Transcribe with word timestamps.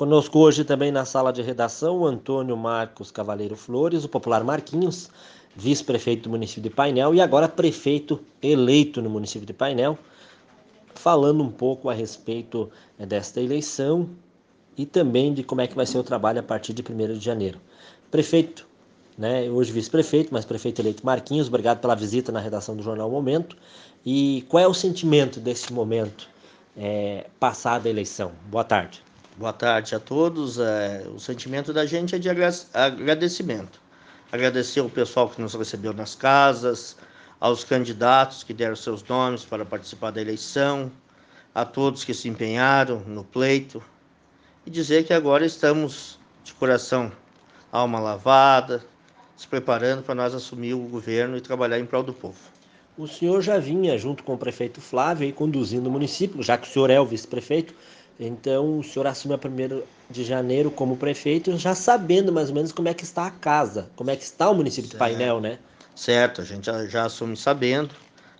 Conosco 0.00 0.38
hoje 0.38 0.64
também 0.64 0.90
na 0.90 1.04
sala 1.04 1.30
de 1.30 1.42
redação 1.42 1.98
o 1.98 2.06
Antônio 2.06 2.56
Marcos 2.56 3.10
Cavaleiro 3.10 3.54
Flores, 3.54 4.02
o 4.02 4.08
popular 4.08 4.42
Marquinhos, 4.42 5.10
vice-prefeito 5.54 6.22
do 6.22 6.30
município 6.30 6.62
de 6.62 6.70
Painel 6.70 7.14
e 7.14 7.20
agora 7.20 7.46
prefeito 7.46 8.18
eleito 8.42 9.02
no 9.02 9.10
município 9.10 9.44
de 9.44 9.52
Painel, 9.52 9.98
falando 10.94 11.42
um 11.42 11.50
pouco 11.50 11.90
a 11.90 11.92
respeito 11.92 12.70
eh, 12.98 13.04
desta 13.04 13.42
eleição 13.42 14.08
e 14.74 14.86
também 14.86 15.34
de 15.34 15.44
como 15.44 15.60
é 15.60 15.66
que 15.66 15.76
vai 15.76 15.84
ser 15.84 15.98
o 15.98 16.02
trabalho 16.02 16.40
a 16.40 16.42
partir 16.42 16.72
de 16.72 16.80
1 16.80 17.18
de 17.18 17.22
janeiro. 17.22 17.60
Prefeito, 18.10 18.66
né, 19.18 19.50
hoje 19.50 19.70
vice-prefeito, 19.70 20.30
mas 20.32 20.46
prefeito 20.46 20.80
eleito 20.80 21.04
Marquinhos, 21.04 21.48
obrigado 21.48 21.78
pela 21.78 21.94
visita 21.94 22.32
na 22.32 22.40
redação 22.40 22.74
do 22.74 22.82
Jornal 22.82 23.10
Momento. 23.10 23.54
E 24.06 24.46
qual 24.48 24.64
é 24.64 24.66
o 24.66 24.72
sentimento 24.72 25.38
desse 25.38 25.70
momento 25.74 26.26
é, 26.74 27.26
passada 27.38 27.86
a 27.86 27.90
eleição? 27.90 28.32
Boa 28.50 28.64
tarde. 28.64 29.09
Boa 29.40 29.54
tarde 29.54 29.94
a 29.94 29.98
todos. 29.98 30.58
É, 30.58 31.02
o 31.14 31.18
sentimento 31.18 31.72
da 31.72 31.86
gente 31.86 32.14
é 32.14 32.18
de 32.18 32.28
agradecimento. 32.28 33.80
Agradecer 34.30 34.82
o 34.82 34.90
pessoal 34.90 35.30
que 35.30 35.40
nos 35.40 35.54
recebeu 35.54 35.94
nas 35.94 36.14
casas, 36.14 36.94
aos 37.40 37.64
candidatos 37.64 38.42
que 38.42 38.52
deram 38.52 38.76
seus 38.76 39.02
nomes 39.02 39.42
para 39.42 39.64
participar 39.64 40.10
da 40.10 40.20
eleição, 40.20 40.92
a 41.54 41.64
todos 41.64 42.04
que 42.04 42.12
se 42.12 42.28
empenharam 42.28 43.00
no 43.06 43.24
pleito 43.24 43.82
e 44.66 44.70
dizer 44.70 45.04
que 45.04 45.14
agora 45.14 45.46
estamos 45.46 46.20
de 46.44 46.52
coração, 46.52 47.10
alma 47.72 47.98
lavada, 47.98 48.84
se 49.38 49.48
preparando 49.48 50.02
para 50.02 50.14
nós 50.14 50.34
assumir 50.34 50.74
o 50.74 50.80
governo 50.80 51.38
e 51.38 51.40
trabalhar 51.40 51.78
em 51.78 51.86
prol 51.86 52.02
do 52.02 52.12
povo. 52.12 52.36
O 52.94 53.08
senhor 53.08 53.40
já 53.40 53.58
vinha, 53.58 53.96
junto 53.96 54.22
com 54.22 54.34
o 54.34 54.38
prefeito 54.38 54.82
Flávio, 54.82 55.32
conduzindo 55.32 55.88
o 55.88 55.92
município, 55.92 56.42
já 56.42 56.58
que 56.58 56.68
o 56.68 56.70
senhor 56.70 56.90
é 56.90 57.00
o 57.00 57.06
vice-prefeito, 57.06 57.72
então, 58.22 58.78
o 58.78 58.84
senhor 58.84 59.06
assume 59.06 59.32
a 59.32 59.38
1 59.38 59.82
de 60.10 60.24
janeiro 60.24 60.70
como 60.70 60.94
prefeito, 60.94 61.56
já 61.56 61.74
sabendo 61.74 62.30
mais 62.30 62.50
ou 62.50 62.54
menos 62.54 62.70
como 62.70 62.86
é 62.86 62.92
que 62.92 63.02
está 63.02 63.26
a 63.26 63.30
casa, 63.30 63.88
como 63.96 64.10
é 64.10 64.16
que 64.16 64.22
está 64.22 64.50
o 64.50 64.54
município 64.54 64.90
certo. 64.90 64.92
de 64.92 64.98
Painel, 64.98 65.40
né? 65.40 65.58
Certo, 65.96 66.42
a 66.42 66.44
gente 66.44 66.66
já, 66.66 66.86
já 66.86 67.06
assume 67.06 67.34
sabendo. 67.34 67.94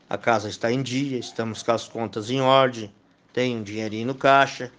A 0.09 0.19
casa 0.19 0.51
está 0.51 0.71
em 0.71 0.83
dia, 0.83 1.19
estamos 1.19 1.63
com 1.63 1.73
as 1.73 1.89
contas 1.89 2.31
em 2.31 2.43
ordem, 2.43 2.93
tem 3.33 3.57
um 3.57 3.63
dinheirinho 3.63 4.09
no 4.09 4.15
caixa. 4.15 4.71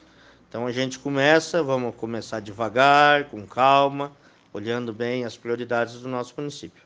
Então 0.48 0.68
a 0.68 0.72
gente 0.72 1.00
começa, 1.00 1.64
vamos 1.64 1.96
começar 1.96 2.40
devagar, 2.40 3.26
com 3.26 3.48
calma, 3.48 4.12
olhando 4.54 4.94
bem 4.94 5.26
as 5.26 5.36
prioridades 5.36 5.96
do 5.96 6.10
nosso 6.10 6.34
município. 6.38 6.84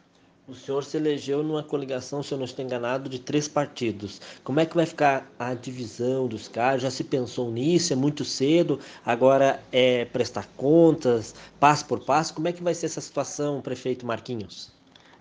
O 0.47 0.53
senhor 0.53 0.83
se 0.83 0.95
elegeu 0.95 1.41
numa 1.41 1.63
coligação, 1.63 2.21
se 2.21 2.31
eu 2.31 2.37
não 2.37 2.45
estou 2.45 2.63
enganado, 2.63 3.09
de 3.09 3.17
três 3.17 3.47
partidos. 3.47 4.21
Como 4.43 4.59
é 4.59 4.65
que 4.65 4.75
vai 4.75 4.85
ficar 4.85 5.27
a 5.39 5.55
divisão 5.55 6.27
dos 6.27 6.47
cargos? 6.47 6.83
Já 6.83 6.91
se 6.91 7.03
pensou 7.03 7.51
nisso? 7.51 7.91
É 7.91 7.95
muito 7.95 8.23
cedo? 8.23 8.79
Agora 9.03 9.59
é 9.71 10.05
prestar 10.05 10.47
contas, 10.55 11.33
passo 11.59 11.85
por 11.85 11.99
passo? 12.01 12.35
Como 12.35 12.47
é 12.47 12.51
que 12.51 12.61
vai 12.61 12.75
ser 12.75 12.85
essa 12.85 13.01
situação, 13.01 13.59
prefeito 13.59 14.05
Marquinhos? 14.05 14.71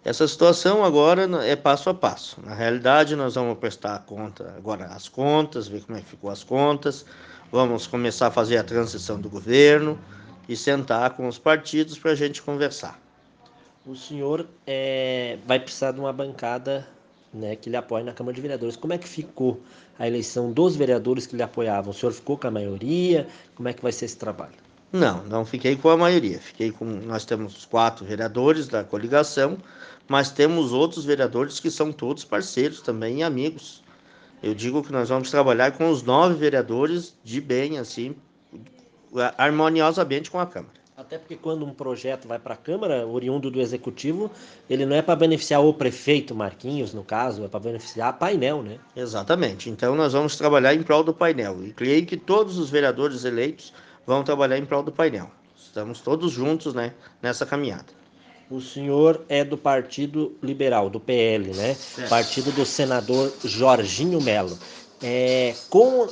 Essa 0.04 0.28
situação 0.28 0.84
agora 0.84 1.26
é 1.46 1.56
passo 1.56 1.88
a 1.88 1.94
passo. 1.94 2.38
Na 2.44 2.54
realidade, 2.54 3.16
nós 3.16 3.34
vamos 3.34 3.56
prestar 3.56 4.00
conta 4.00 4.52
agora 4.58 4.84
as 4.88 5.08
contas, 5.08 5.66
ver 5.66 5.84
como 5.86 5.96
é 5.96 6.02
que 6.02 6.08
ficou 6.10 6.28
as 6.28 6.44
contas. 6.44 7.06
Vamos 7.50 7.86
começar 7.86 8.26
a 8.26 8.30
fazer 8.30 8.58
a 8.58 8.64
transição 8.64 9.18
do 9.18 9.30
governo 9.30 9.98
e 10.46 10.54
sentar 10.54 11.16
com 11.16 11.26
os 11.26 11.38
partidos 11.38 11.98
para 11.98 12.10
a 12.10 12.14
gente 12.14 12.42
conversar 12.42 13.03
o 13.86 13.94
senhor 13.94 14.46
é, 14.66 15.38
vai 15.46 15.60
precisar 15.60 15.92
de 15.92 16.00
uma 16.00 16.12
bancada 16.12 16.86
né, 17.32 17.56
que 17.56 17.68
lhe 17.68 17.76
apoie 17.76 18.02
na 18.02 18.12
Câmara 18.12 18.34
de 18.34 18.40
Vereadores. 18.40 18.76
Como 18.76 18.92
é 18.92 18.98
que 18.98 19.08
ficou 19.08 19.60
a 19.98 20.06
eleição 20.06 20.52
dos 20.52 20.74
vereadores 20.76 21.26
que 21.26 21.36
lhe 21.36 21.42
apoiavam? 21.42 21.90
O 21.90 21.94
senhor 21.94 22.12
ficou 22.12 22.38
com 22.38 22.46
a 22.46 22.50
maioria? 22.50 23.26
Como 23.54 23.68
é 23.68 23.72
que 23.72 23.82
vai 23.82 23.92
ser 23.92 24.06
esse 24.06 24.16
trabalho? 24.16 24.54
Não, 24.92 25.24
não 25.24 25.44
fiquei 25.44 25.76
com 25.76 25.88
a 25.90 25.96
maioria. 25.96 26.38
Fiquei 26.38 26.70
com. 26.70 26.84
Nós 26.84 27.24
temos 27.24 27.66
quatro 27.66 28.04
vereadores 28.04 28.68
da 28.68 28.84
coligação, 28.84 29.58
mas 30.08 30.30
temos 30.30 30.72
outros 30.72 31.04
vereadores 31.04 31.58
que 31.58 31.70
são 31.70 31.92
todos 31.92 32.24
parceiros 32.24 32.80
também 32.80 33.18
e 33.18 33.22
amigos. 33.22 33.82
Eu 34.42 34.54
digo 34.54 34.82
que 34.82 34.92
nós 34.92 35.08
vamos 35.08 35.30
trabalhar 35.30 35.72
com 35.72 35.90
os 35.90 36.02
nove 36.02 36.34
vereadores 36.34 37.14
de 37.24 37.40
bem, 37.40 37.78
assim, 37.78 38.14
harmoniosamente 39.36 40.30
com 40.30 40.38
a 40.38 40.46
Câmara. 40.46 40.83
Até 41.04 41.18
porque 41.18 41.36
quando 41.36 41.66
um 41.66 41.74
projeto 41.74 42.26
vai 42.26 42.38
para 42.38 42.54
a 42.54 42.56
Câmara, 42.56 43.06
oriundo 43.06 43.50
do 43.50 43.60
Executivo, 43.60 44.30
ele 44.70 44.86
não 44.86 44.96
é 44.96 45.02
para 45.02 45.14
beneficiar 45.14 45.62
o 45.62 45.74
prefeito 45.74 46.34
Marquinhos, 46.34 46.94
no 46.94 47.04
caso, 47.04 47.44
é 47.44 47.48
para 47.48 47.60
beneficiar 47.60 48.08
a 48.08 48.12
painel, 48.12 48.62
né? 48.62 48.78
Exatamente. 48.96 49.68
Então 49.68 49.94
nós 49.94 50.14
vamos 50.14 50.34
trabalhar 50.34 50.74
em 50.74 50.82
prol 50.82 51.04
do 51.04 51.12
painel. 51.12 51.62
E 51.62 51.74
creio 51.74 52.06
que 52.06 52.16
todos 52.16 52.56
os 52.56 52.70
vereadores 52.70 53.26
eleitos 53.26 53.70
vão 54.06 54.24
trabalhar 54.24 54.56
em 54.56 54.64
prol 54.64 54.82
do 54.82 54.90
painel. 54.90 55.30
Estamos 55.54 56.00
todos 56.00 56.32
juntos 56.32 56.72
né, 56.72 56.94
nessa 57.20 57.44
caminhada. 57.44 57.92
O 58.50 58.62
senhor 58.62 59.22
é 59.28 59.44
do 59.44 59.58
Partido 59.58 60.34
Liberal, 60.42 60.88
do 60.88 60.98
PL, 60.98 61.52
né? 61.52 61.76
Partido 62.08 62.50
do 62.52 62.64
senador 62.64 63.30
Jorginho 63.44 64.22
Melo. 64.22 64.58
É, 65.02 65.54
com 65.68 66.08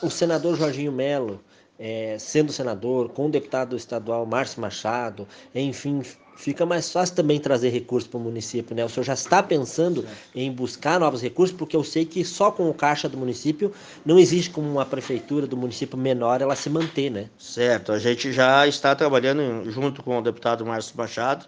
o 0.00 0.10
senador 0.10 0.56
Jorginho 0.56 0.92
Melo 0.92 1.40
é, 1.84 2.16
sendo 2.16 2.52
senador, 2.52 3.08
com 3.08 3.26
o 3.26 3.28
deputado 3.28 3.76
estadual 3.76 4.24
Márcio 4.24 4.60
Machado, 4.60 5.26
enfim, 5.52 6.00
fica 6.36 6.64
mais 6.64 6.92
fácil 6.92 7.16
também 7.16 7.40
trazer 7.40 7.70
recursos 7.70 8.08
para 8.08 8.18
o 8.18 8.20
município, 8.20 8.76
né? 8.76 8.84
O 8.84 8.88
senhor 8.88 9.02
já 9.02 9.14
está 9.14 9.42
pensando 9.42 10.06
em 10.32 10.52
buscar 10.52 11.00
novos 11.00 11.20
recursos, 11.20 11.56
porque 11.56 11.74
eu 11.74 11.82
sei 11.82 12.04
que 12.04 12.24
só 12.24 12.52
com 12.52 12.70
o 12.70 12.74
caixa 12.74 13.08
do 13.08 13.18
município 13.18 13.72
não 14.06 14.16
existe 14.16 14.48
como 14.50 14.70
uma 14.70 14.86
prefeitura 14.86 15.44
do 15.44 15.56
município 15.56 15.98
menor 15.98 16.40
ela 16.40 16.54
se 16.54 16.70
manter, 16.70 17.10
né? 17.10 17.28
Certo, 17.36 17.90
a 17.90 17.98
gente 17.98 18.32
já 18.32 18.64
está 18.64 18.94
trabalhando 18.94 19.68
junto 19.68 20.04
com 20.04 20.16
o 20.16 20.22
deputado 20.22 20.64
Márcio 20.64 20.96
Machado. 20.96 21.46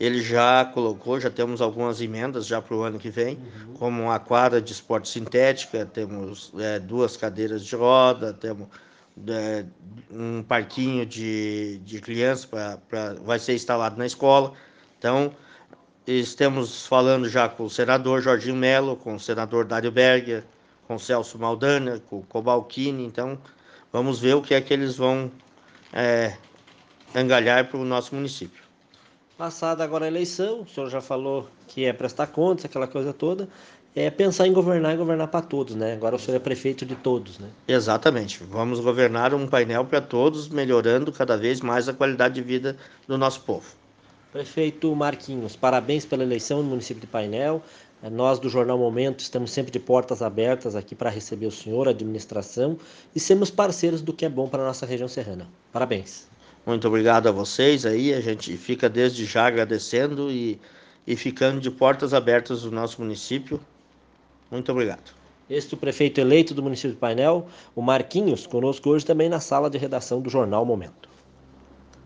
Ele 0.00 0.20
já 0.20 0.64
colocou, 0.64 1.20
já 1.20 1.30
temos 1.30 1.60
algumas 1.60 2.00
emendas 2.00 2.44
já 2.44 2.60
para 2.60 2.74
o 2.74 2.82
ano 2.82 2.98
que 2.98 3.10
vem, 3.10 3.36
uhum. 3.36 3.74
como 3.74 4.02
uma 4.02 4.18
quadra 4.18 4.60
de 4.60 4.72
esporte 4.72 5.08
sintética, 5.08 5.86
temos 5.86 6.50
é, 6.58 6.80
duas 6.80 7.16
cadeiras 7.18 7.64
de 7.64 7.76
roda, 7.76 8.32
temos 8.32 8.66
é, 9.28 9.64
um 10.10 10.42
parquinho 10.42 11.04
de, 11.04 11.78
de 11.84 12.00
crianças 12.00 12.44
pra, 12.44 13.14
vai 13.24 13.38
ser 13.38 13.54
instalado 13.54 13.96
na 13.96 14.06
escola. 14.06 14.52
Então, 14.98 15.32
estamos 16.06 16.86
falando 16.86 17.28
já 17.28 17.48
com 17.48 17.64
o 17.64 17.70
senador 17.70 18.22
Jorginho 18.22 18.56
Melo, 18.56 18.96
com 18.96 19.14
o 19.14 19.20
senador 19.20 19.64
Dário 19.64 19.90
Berger, 19.90 20.44
com 20.86 20.94
o 20.94 21.00
Celso 21.00 21.38
Maldana, 21.38 22.00
com 22.08 22.18
o 22.18 22.22
Cobalcini. 22.22 23.04
Então, 23.04 23.38
vamos 23.92 24.18
ver 24.18 24.34
o 24.34 24.42
que 24.42 24.54
é 24.54 24.60
que 24.60 24.72
eles 24.72 24.96
vão 24.96 25.30
é, 25.92 26.36
engalhar 27.14 27.66
para 27.68 27.78
o 27.78 27.84
nosso 27.84 28.14
município. 28.14 28.69
Passada 29.40 29.82
agora 29.82 30.04
a 30.04 30.08
eleição, 30.08 30.60
o 30.60 30.68
senhor 30.68 30.90
já 30.90 31.00
falou 31.00 31.48
que 31.66 31.86
é 31.86 31.94
prestar 31.94 32.26
contas, 32.26 32.66
aquela 32.66 32.86
coisa 32.86 33.10
toda 33.10 33.48
é 33.96 34.10
pensar 34.10 34.46
em 34.46 34.52
governar 34.52 34.92
e 34.92 34.98
governar 34.98 35.28
para 35.28 35.40
todos, 35.40 35.74
né? 35.74 35.94
Agora 35.94 36.16
o 36.16 36.18
senhor 36.18 36.36
é 36.36 36.38
prefeito 36.38 36.84
de 36.84 36.94
todos, 36.94 37.38
né? 37.38 37.48
Exatamente. 37.66 38.44
Vamos 38.44 38.80
governar 38.80 39.32
um 39.32 39.46
painel 39.46 39.86
para 39.86 40.02
todos, 40.02 40.50
melhorando 40.50 41.10
cada 41.10 41.38
vez 41.38 41.62
mais 41.62 41.88
a 41.88 41.94
qualidade 41.94 42.34
de 42.34 42.42
vida 42.42 42.76
do 43.08 43.16
nosso 43.16 43.40
povo. 43.40 43.64
Prefeito 44.30 44.94
Marquinhos, 44.94 45.56
parabéns 45.56 46.04
pela 46.04 46.22
eleição 46.22 46.62
no 46.62 46.68
município 46.68 47.00
de 47.00 47.06
Painel. 47.06 47.62
Nós 48.12 48.38
do 48.38 48.50
Jornal 48.50 48.76
Momento 48.76 49.20
estamos 49.20 49.52
sempre 49.52 49.72
de 49.72 49.80
portas 49.80 50.20
abertas 50.20 50.76
aqui 50.76 50.94
para 50.94 51.08
receber 51.08 51.46
o 51.46 51.50
senhor, 51.50 51.88
a 51.88 51.92
administração 51.92 52.76
e 53.16 53.18
sermos 53.18 53.50
parceiros 53.50 54.02
do 54.02 54.12
que 54.12 54.26
é 54.26 54.28
bom 54.28 54.50
para 54.50 54.62
a 54.62 54.66
nossa 54.66 54.84
região 54.84 55.08
serrana. 55.08 55.48
Parabéns. 55.72 56.28
Muito 56.70 56.86
obrigado 56.86 57.28
a 57.28 57.32
vocês 57.32 57.84
aí. 57.84 58.14
A 58.14 58.20
gente 58.20 58.56
fica 58.56 58.88
desde 58.88 59.24
já 59.24 59.48
agradecendo 59.48 60.30
e, 60.30 60.56
e 61.04 61.16
ficando 61.16 61.60
de 61.60 61.68
portas 61.68 62.14
abertas 62.14 62.62
do 62.62 62.70
nosso 62.70 63.02
município 63.02 63.60
muito 64.48 64.70
obrigado. 64.70 65.12
Este 65.50 65.74
é 65.74 65.76
o 65.76 65.80
prefeito 65.80 66.20
eleito 66.20 66.54
do 66.54 66.62
município 66.62 66.92
de 66.92 66.96
Painel, 66.96 67.48
o 67.74 67.82
Marquinhos, 67.82 68.46
conosco 68.46 68.88
hoje 68.88 69.04
também 69.04 69.28
na 69.28 69.40
sala 69.40 69.68
de 69.68 69.78
redação 69.78 70.20
do 70.20 70.30
Jornal 70.30 70.64
Momento. 70.64 71.09